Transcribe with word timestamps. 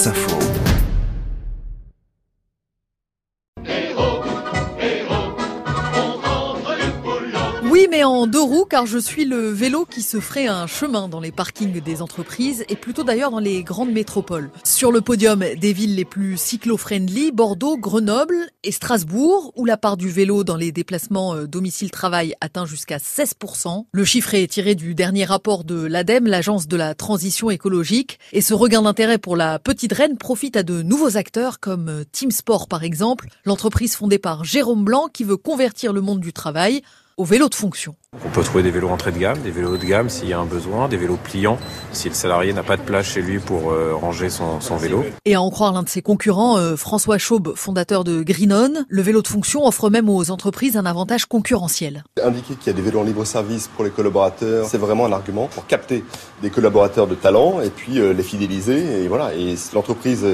Wasserfall. 0.00 0.69
Oui, 7.80 7.88
mais 7.90 8.04
en 8.04 8.26
deux 8.26 8.42
roues, 8.42 8.66
car 8.66 8.84
je 8.84 8.98
suis 8.98 9.24
le 9.24 9.48
vélo 9.48 9.86
qui 9.86 10.02
se 10.02 10.20
ferait 10.20 10.46
un 10.46 10.66
chemin 10.66 11.08
dans 11.08 11.18
les 11.18 11.32
parkings 11.32 11.80
des 11.80 12.02
entreprises 12.02 12.62
et 12.68 12.76
plutôt 12.76 13.04
d'ailleurs 13.04 13.30
dans 13.30 13.38
les 13.38 13.62
grandes 13.62 13.90
métropoles. 13.90 14.50
Sur 14.64 14.92
le 14.92 15.00
podium 15.00 15.42
des 15.58 15.72
villes 15.72 15.94
les 15.94 16.04
plus 16.04 16.36
cyclo-friendly, 16.36 17.32
Bordeaux, 17.32 17.78
Grenoble 17.78 18.50
et 18.64 18.70
Strasbourg, 18.70 19.54
où 19.56 19.64
la 19.64 19.78
part 19.78 19.96
du 19.96 20.10
vélo 20.10 20.44
dans 20.44 20.56
les 20.56 20.72
déplacements 20.72 21.34
euh, 21.34 21.46
domicile-travail 21.46 22.34
atteint 22.42 22.66
jusqu'à 22.66 22.98
16%. 22.98 23.86
Le 23.90 24.04
chiffre 24.04 24.34
est 24.34 24.48
tiré 24.48 24.74
du 24.74 24.94
dernier 24.94 25.24
rapport 25.24 25.64
de 25.64 25.86
l'ADEME, 25.86 26.26
l'agence 26.26 26.68
de 26.68 26.76
la 26.76 26.94
transition 26.94 27.48
écologique, 27.48 28.18
et 28.34 28.42
ce 28.42 28.52
regain 28.52 28.82
d'intérêt 28.82 29.16
pour 29.16 29.36
la 29.36 29.58
petite 29.58 29.94
reine 29.94 30.18
profite 30.18 30.58
à 30.58 30.62
de 30.62 30.82
nouveaux 30.82 31.16
acteurs 31.16 31.60
comme 31.60 31.88
euh, 31.88 32.04
Team 32.12 32.30
Sport 32.30 32.68
par 32.68 32.84
exemple, 32.84 33.28
l'entreprise 33.46 33.94
fondée 33.94 34.18
par 34.18 34.44
Jérôme 34.44 34.84
Blanc 34.84 35.08
qui 35.10 35.24
veut 35.24 35.38
convertir 35.38 35.94
le 35.94 36.02
monde 36.02 36.20
du 36.20 36.34
travail 36.34 36.82
au 37.20 37.24
vélo 37.24 37.50
de 37.50 37.54
fonction. 37.54 37.96
On 38.24 38.28
peut 38.28 38.42
trouver 38.42 38.64
des 38.64 38.72
vélos 38.72 38.88
entrée 38.88 39.12
de 39.12 39.18
gamme, 39.18 39.38
des 39.40 39.52
vélos 39.52 39.74
haut 39.74 39.76
de 39.76 39.84
gamme 39.84 40.08
s'il 40.08 40.28
y 40.28 40.32
a 40.32 40.40
un 40.40 40.44
besoin, 40.44 40.88
des 40.88 40.96
vélos 40.96 41.16
pliants 41.22 41.58
si 41.92 42.08
le 42.08 42.14
salarié 42.14 42.52
n'a 42.52 42.64
pas 42.64 42.76
de 42.76 42.82
place 42.82 43.06
chez 43.06 43.22
lui 43.22 43.38
pour 43.38 43.70
euh, 43.70 43.94
ranger 43.94 44.30
son, 44.30 44.60
son, 44.60 44.76
vélo. 44.76 45.04
Et 45.24 45.36
à 45.36 45.40
en 45.40 45.48
croire 45.50 45.72
l'un 45.72 45.84
de 45.84 45.88
ses 45.88 46.02
concurrents, 46.02 46.58
euh, 46.58 46.74
François 46.74 47.18
Chaube, 47.18 47.54
fondateur 47.54 48.02
de 48.02 48.24
Greenon, 48.24 48.84
le 48.88 49.02
vélo 49.02 49.22
de 49.22 49.28
fonction 49.28 49.64
offre 49.64 49.90
même 49.90 50.08
aux 50.08 50.32
entreprises 50.32 50.76
un 50.76 50.86
avantage 50.86 51.26
concurrentiel. 51.26 52.02
Indiquer 52.20 52.54
qu'il 52.54 52.66
y 52.66 52.70
a 52.70 52.72
des 52.72 52.82
vélos 52.82 52.98
en 52.98 53.04
libre 53.04 53.24
service 53.24 53.68
pour 53.68 53.84
les 53.84 53.90
collaborateurs, 53.90 54.66
c'est 54.66 54.78
vraiment 54.78 55.06
un 55.06 55.12
argument 55.12 55.46
pour 55.46 55.68
capter 55.68 56.02
des 56.42 56.50
collaborateurs 56.50 57.06
de 57.06 57.14
talent 57.14 57.60
et 57.60 57.70
puis 57.70 58.00
euh, 58.00 58.12
les 58.12 58.24
fidéliser. 58.24 59.04
Et 59.04 59.06
voilà. 59.06 59.34
Et 59.34 59.54
l'entreprise 59.72 60.26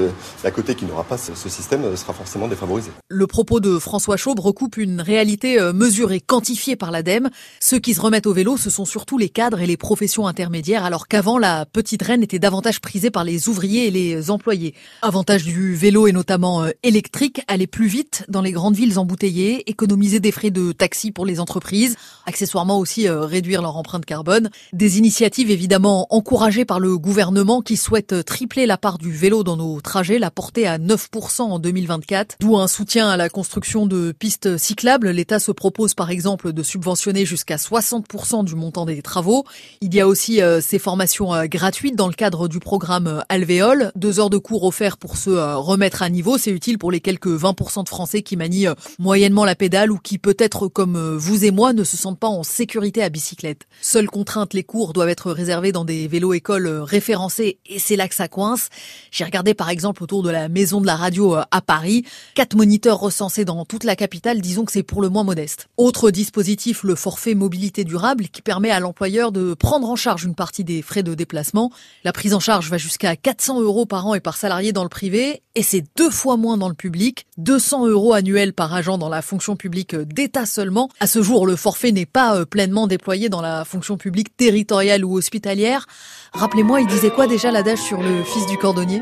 à 0.43 0.49
côté 0.49 0.73
qui 0.73 0.85
n'aura 0.85 1.03
pas 1.03 1.19
ce, 1.19 1.35
ce 1.35 1.47
système 1.47 1.95
sera 1.95 2.13
forcément 2.13 2.47
défavorisée. 2.47 2.89
Le 3.07 3.27
propos 3.27 3.59
de 3.59 3.77
François 3.77 4.17
Chaube 4.17 4.39
recoupe 4.39 4.77
une 4.77 4.99
réalité 4.99 5.59
mesurée, 5.73 6.21
quantifiée 6.21 6.75
par 6.75 6.89
l'ADEME. 6.89 7.29
Ceux 7.69 7.79
qui 7.79 7.93
se 7.93 7.99
remettent 7.99 8.27
au 8.27 8.33
vélo, 8.33 8.55
ce 8.55 8.69
sont 8.69 8.85
surtout 8.85 9.17
les 9.17 9.27
cadres 9.27 9.59
et 9.59 9.67
les 9.67 9.75
professions 9.75 10.25
intermédiaires, 10.25 10.85
alors 10.85 11.09
qu'avant, 11.09 11.37
la 11.37 11.65
petite 11.65 12.01
reine 12.01 12.23
était 12.23 12.39
davantage 12.39 12.79
prisée 12.79 13.11
par 13.11 13.25
les 13.25 13.49
ouvriers 13.49 13.87
et 13.87 13.91
les 13.91 14.31
employés. 14.31 14.73
Avantage 15.01 15.43
du 15.43 15.75
vélo 15.75 16.07
et 16.07 16.13
notamment 16.13 16.63
euh, 16.63 16.69
électrique, 16.83 17.41
aller 17.49 17.67
plus 17.67 17.87
vite 17.87 18.23
dans 18.29 18.41
les 18.41 18.53
grandes 18.53 18.77
villes 18.77 18.97
embouteillées, 18.97 19.69
économiser 19.69 20.21
des 20.21 20.31
frais 20.31 20.49
de 20.49 20.71
taxi 20.71 21.11
pour 21.11 21.25
les 21.25 21.41
entreprises, 21.41 21.97
accessoirement 22.25 22.79
aussi 22.79 23.09
euh, 23.09 23.25
réduire 23.25 23.61
leur 23.61 23.75
empreinte 23.75 24.05
carbone. 24.05 24.49
Des 24.71 24.97
initiatives 24.97 25.51
évidemment 25.51 26.07
encouragées 26.09 26.63
par 26.63 26.79
le 26.79 26.97
gouvernement 26.97 27.61
qui 27.61 27.75
souhaite 27.75 28.13
euh, 28.13 28.23
tripler 28.23 28.65
la 28.65 28.77
part 28.77 28.97
du 28.97 29.11
vélo 29.11 29.43
dans 29.43 29.57
nos 29.57 29.81
trajets, 29.81 30.19
la 30.19 30.31
porter 30.31 30.67
à 30.67 30.77
9% 30.77 31.41
en 31.41 31.59
2024, 31.59 32.37
d'où 32.39 32.57
un 32.57 32.69
soutien 32.69 33.09
à 33.09 33.17
la 33.17 33.27
construction 33.27 33.87
de 33.87 34.13
pistes 34.13 34.57
cyclables. 34.57 35.09
L'État 35.09 35.39
se 35.39 35.51
propose 35.51 35.95
par 35.95 36.11
exemple 36.11 36.53
de 36.53 36.63
subventionner 36.63 37.25
jusqu'à 37.25 37.56
60% 37.57 38.45
du 38.45 38.55
montant 38.55 38.85
des 38.85 39.01
travaux. 39.01 39.43
Il 39.81 39.93
y 39.93 39.99
a 39.99 40.07
aussi 40.07 40.41
euh, 40.41 40.61
ces 40.61 40.79
formations 40.79 41.33
euh, 41.33 41.45
gratuites 41.45 41.95
dans 41.95 42.07
le 42.07 42.13
cadre 42.13 42.47
du 42.47 42.59
programme 42.59 43.07
euh, 43.07 43.19
Alvéole. 43.29 43.91
Deux 43.95 44.19
heures 44.19 44.29
de 44.29 44.37
cours 44.37 44.63
offerts 44.63 44.97
pour 44.97 45.17
se 45.17 45.29
remettre 45.29 46.01
à 46.01 46.09
niveau. 46.09 46.37
C'est 46.37 46.51
utile 46.51 46.77
pour 46.77 46.91
les 46.91 46.99
quelques 46.99 47.27
20% 47.27 47.83
de 47.83 47.89
Français 47.89 48.21
qui 48.21 48.37
manient 48.37 48.67
moyennement 48.99 49.45
la 49.45 49.55
pédale 49.55 49.91
ou 49.91 49.97
qui 49.97 50.17
peut-être 50.17 50.67
comme 50.67 51.17
vous 51.17 51.45
et 51.45 51.51
moi 51.51 51.73
ne 51.73 51.83
se 51.83 51.97
sentent 51.97 52.19
pas 52.19 52.27
en 52.27 52.43
sécurité 52.43 53.03
à 53.03 53.09
bicyclette. 53.09 53.67
Seule 53.81 54.09
contrainte, 54.09 54.53
les 54.53 54.63
cours 54.63 54.93
doivent 54.93 55.09
être 55.09 55.31
réservés 55.31 55.71
dans 55.71 55.85
des 55.85 56.07
vélos 56.07 56.33
écoles 56.33 56.67
référencés 56.67 57.59
et 57.65 57.79
c'est 57.79 57.95
là 57.95 58.07
que 58.07 58.15
ça 58.15 58.27
coince. 58.27 58.69
J'ai 59.11 59.23
regardé 59.23 59.53
par 59.53 59.69
exemple 59.69 60.03
autour 60.03 60.23
de 60.23 60.29
la 60.29 60.49
maison 60.49 60.81
de 60.81 60.85
la 60.85 60.95
radio 60.95 61.35
à 61.35 61.61
Paris. 61.61 62.05
Quatre 62.35 62.55
moniteurs 62.55 62.99
recensés 62.99 63.45
dans 63.45 63.65
toute 63.65 63.83
la 63.83 63.95
capitale, 63.95 64.41
disons 64.41 64.65
que 64.65 64.71
c'est 64.71 64.83
pour 64.83 65.01
le 65.01 65.09
moins 65.09 65.23
modeste. 65.23 65.67
Autre 65.77 66.11
dispositif, 66.11 66.83
le 66.83 66.95
forfait 66.95 67.35
durable 67.49 68.27
qui 68.27 68.41
permet 68.41 68.71
à 68.71 68.79
l'employeur 68.79 69.31
de 69.31 69.53
prendre 69.53 69.89
en 69.89 69.95
charge 69.95 70.23
une 70.23 70.35
partie 70.35 70.63
des 70.63 70.81
frais 70.81 71.03
de 71.03 71.13
déplacement. 71.13 71.71
La 72.03 72.13
prise 72.13 72.33
en 72.33 72.39
charge 72.39 72.69
va 72.69 72.77
jusqu'à 72.77 73.15
400 73.15 73.61
euros 73.61 73.85
par 73.85 74.07
an 74.07 74.13
et 74.13 74.19
par 74.19 74.37
salarié 74.37 74.73
dans 74.73 74.83
le 74.83 74.89
privé 74.89 75.41
et 75.55 75.63
c'est 75.63 75.83
deux 75.95 76.11
fois 76.11 76.37
moins 76.37 76.57
dans 76.57 76.69
le 76.69 76.75
public, 76.75 77.25
200 77.37 77.87
euros 77.87 78.13
annuels 78.13 78.53
par 78.53 78.73
agent 78.73 78.97
dans 78.97 79.09
la 79.09 79.21
fonction 79.21 79.55
publique 79.55 79.95
d'État 79.95 80.45
seulement. 80.45 80.89
À 80.99 81.07
ce 81.07 81.21
jour, 81.21 81.47
le 81.47 81.55
forfait 81.55 81.91
n'est 81.91 82.05
pas 82.05 82.35
euh, 82.35 82.45
pleinement 82.45 82.87
déployé 82.87 83.29
dans 83.29 83.41
la 83.41 83.65
fonction 83.65 83.97
publique 83.97 84.35
territoriale 84.37 85.03
ou 85.03 85.17
hospitalière. 85.17 85.87
Rappelez-moi, 86.33 86.81
il 86.81 86.87
disait 86.87 87.09
quoi 87.09 87.27
déjà 87.27 87.51
l'adage 87.51 87.79
sur 87.79 88.01
le 88.01 88.23
fils 88.23 88.45
du 88.47 88.57
cordonnier? 88.57 89.01